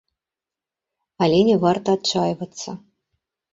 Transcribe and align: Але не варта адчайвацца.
Але 1.27 1.39
не 1.51 1.57
варта 1.65 1.89
адчайвацца. 1.99 2.69